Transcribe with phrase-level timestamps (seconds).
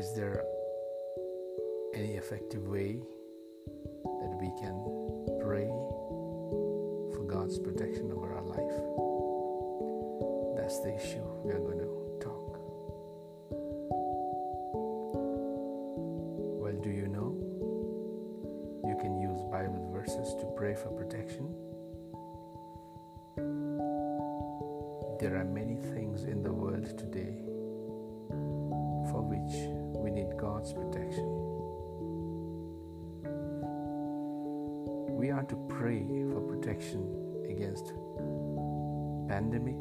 [0.00, 0.42] Is there
[1.92, 3.02] any effective way
[3.66, 4.74] that we can
[5.44, 5.68] pray
[7.12, 8.80] for God's protection over our life?
[10.56, 12.56] That's the issue we are going to talk.
[16.62, 17.36] Well, do you know
[18.88, 21.54] you can use Bible verses to pray for protection?
[25.20, 26.49] There are many things in the
[35.48, 37.02] to pray for protection
[37.48, 37.92] against
[39.28, 39.80] pandemic,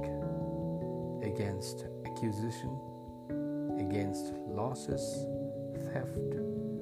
[1.24, 2.78] against accusation,
[3.80, 5.26] against losses,
[5.92, 6.36] theft,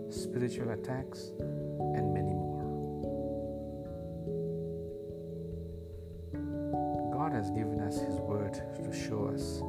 [0.10, 1.32] spiritual attacks,
[1.96, 2.64] and many more.
[7.14, 9.62] God has given us His Word to show us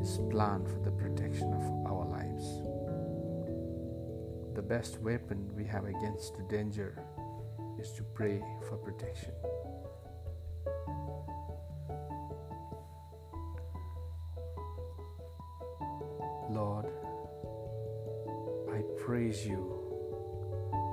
[0.00, 2.60] His plan for the protection of our lives.
[4.54, 6.98] The best weapon we have against danger
[7.78, 9.32] is to pray for protection.
[16.50, 16.86] Lord,
[18.70, 19.78] I praise you,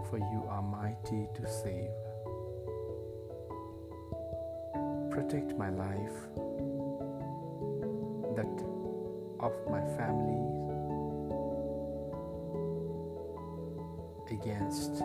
[0.10, 1.92] for you are mighty to save.
[5.12, 6.18] Protect my life,
[8.36, 8.64] that
[9.42, 10.46] of my family,
[14.32, 15.04] against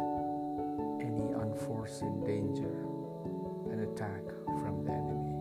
[1.04, 2.74] any unforeseen danger
[3.70, 4.22] and attack
[4.60, 5.36] from the enemy.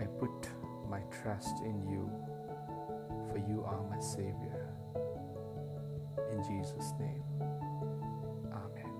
[0.00, 0.48] I put
[0.88, 2.10] my trust in you,
[3.30, 4.74] for you are my Savior.
[6.32, 7.24] In Jesus' name,
[8.52, 8.92] Amen.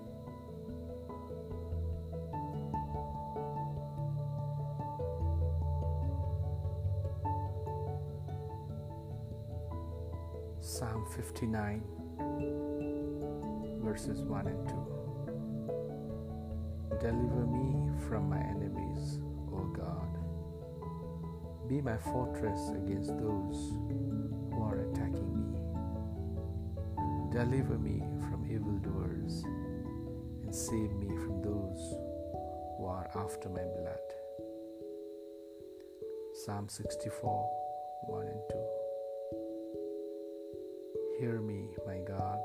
[10.59, 11.83] Psalm 59,
[13.89, 14.75] verses 1 and 2.
[17.01, 19.17] Deliver me from my enemies,
[19.51, 20.13] O God.
[21.67, 23.73] Be my fortress against those
[24.53, 25.59] who are attacking me.
[27.31, 29.43] Deliver me from evildoers
[30.43, 31.81] and save me from those
[32.77, 34.07] who are after my blood.
[36.45, 37.49] Psalm 64
[38.03, 38.55] 1 and 2.
[41.19, 42.39] Hear me, my God,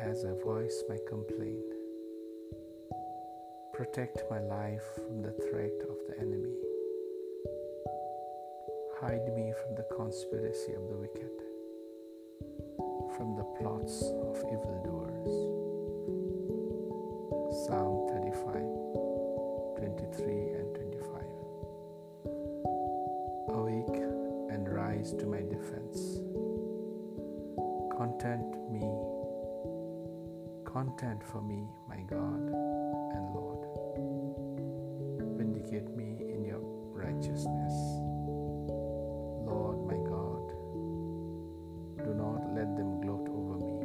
[0.00, 1.74] as I voice my complaint.
[3.74, 6.56] Protect my life from the threat of the enemy.
[8.98, 11.36] Hide me from the conspiracy of the wicked,
[13.16, 15.32] from the plots of evildoers.
[17.66, 18.52] Psalm 35,
[19.76, 21.10] 23 and 25.
[23.54, 24.00] Awake
[24.50, 26.20] and rise to my defense.
[27.96, 28.88] Content me,
[30.72, 32.42] content for me, my God
[33.14, 33.66] and Lord.
[35.36, 36.60] Vindicate me in your
[36.94, 37.74] righteousness.
[39.50, 40.46] Lord, my God,
[42.06, 43.80] do not let them gloat over me.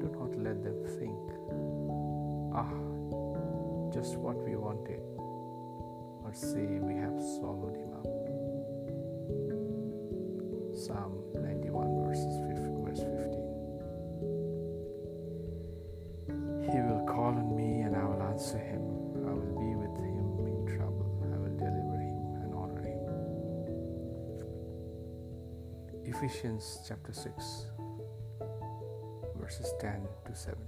[0.00, 1.20] Do not let them think,
[2.54, 2.72] ah,
[3.92, 5.02] just what we wanted,
[6.24, 8.08] or say we have swallowed him up.
[10.74, 11.57] Psalm 91
[26.08, 27.66] Ephesians chapter 6
[29.38, 30.64] verses 10 to 17.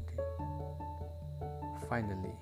[1.89, 2.37] Finally,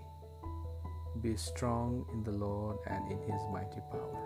[1.22, 4.18] be strong in the Lord and in his mighty power.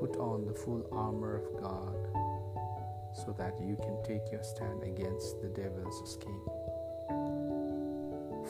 [0.00, 1.94] Put on the full armor of God
[3.14, 6.44] so that you can take your stand against the devil's scheme.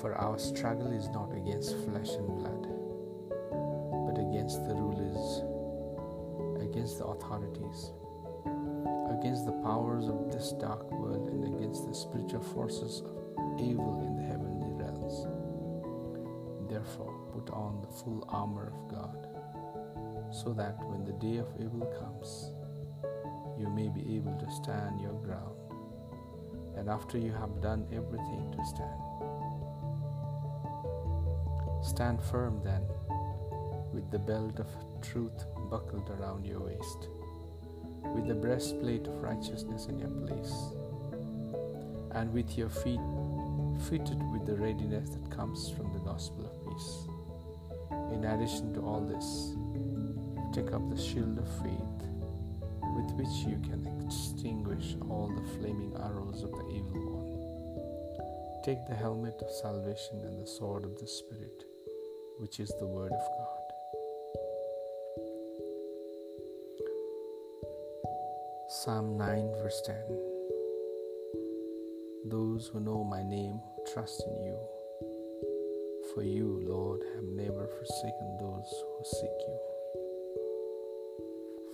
[0.01, 2.67] For our struggle is not against flesh and blood,
[4.07, 5.45] but against the rulers,
[6.63, 7.93] against the authorities,
[9.19, 13.03] against the powers of this dark world, and against the spiritual forces
[13.39, 15.27] of evil in the heavenly realms.
[16.71, 19.27] Therefore, put on the full armor of God,
[20.33, 22.53] so that when the day of evil comes,
[23.59, 25.57] you may be able to stand your ground.
[26.77, 29.03] And after you have done everything to stand,
[31.83, 32.87] stand firm then,
[33.93, 34.69] with the belt of
[35.03, 37.09] truth buckled around your waist,
[38.15, 40.55] with the breastplate of righteousness in your place,
[42.13, 43.01] and with your feet
[43.89, 47.09] fitted with the readiness that comes from the gospel of peace.
[48.13, 49.55] In addition to all this,
[50.53, 52.01] take up the shield of faith
[52.97, 58.63] with which you can extinguish all the flaming arrows of the evil one.
[58.65, 61.65] Take the helmet of salvation and the sword of the Spirit,
[62.39, 63.60] which is the Word of God.
[68.73, 69.97] Psalm 9, verse 10
[72.27, 73.59] Those who know my name
[73.93, 74.57] trust in you,
[76.15, 79.59] for you, Lord, have never forsaken those who seek you.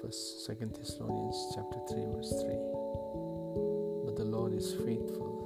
[0.01, 2.57] First, Second Thessalonians chapter 3, verse 3.
[4.07, 5.37] But the Lord is faithful,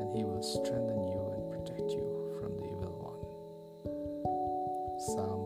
[0.00, 3.22] and he will strengthen you and protect you from the evil one.
[4.98, 5.45] Psalm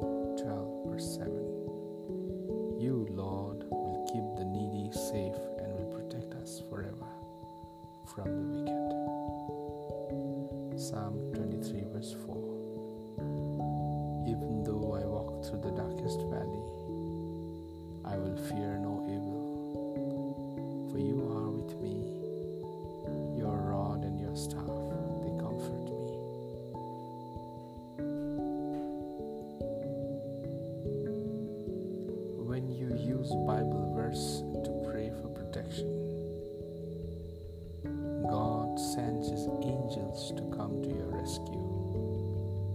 [41.31, 41.63] rescue.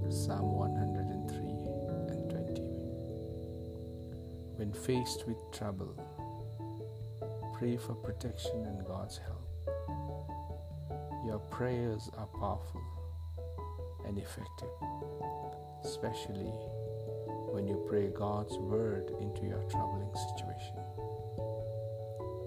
[0.10, 1.38] Psalm 103
[2.16, 2.62] and 20.
[4.56, 5.94] When faced with trouble,
[7.58, 9.46] pray for protection and God's help.
[11.26, 12.82] Your prayers are powerful
[14.08, 14.70] and effective,
[15.84, 16.54] especially
[17.52, 20.78] when you pray God's word into your troubling situation.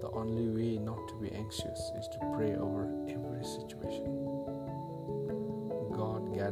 [0.00, 4.27] The only way not to be anxious is to pray over every situation.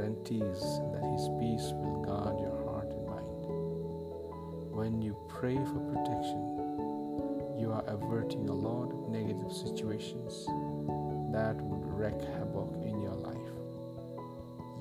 [0.06, 0.62] Guarantees
[0.92, 3.26] that His peace will guard your heart and mind.
[4.70, 10.46] When you pray for protection, you are averting a lot of negative situations
[11.34, 13.50] that would wreak havoc in your life.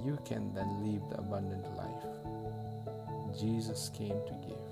[0.06, 2.06] You can then live the abundant life
[3.36, 4.65] Jesus came to give.